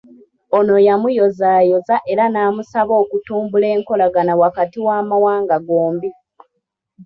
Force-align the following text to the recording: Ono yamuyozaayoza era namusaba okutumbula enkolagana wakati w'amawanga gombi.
Ono 0.57 0.75
yamuyozaayoza 0.87 1.95
era 2.11 2.25
namusaba 2.33 2.93
okutumbula 3.03 3.67
enkolagana 3.75 4.33
wakati 4.41 4.77
w'amawanga 4.85 5.57
gombi. 5.67 6.09